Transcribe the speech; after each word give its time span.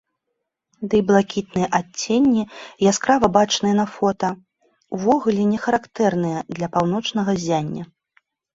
Дый 0.93 1.01
блакітныя 1.09 1.67
адценні, 1.79 2.43
яскрава 2.93 3.27
бачныя 3.37 3.75
на 3.81 3.87
фота, 3.97 4.29
увогуле 5.01 5.43
не 5.53 5.59
характэрныя 5.69 6.39
для 6.59 6.67
паўночнага 6.75 7.31
ззяння. 7.41 7.83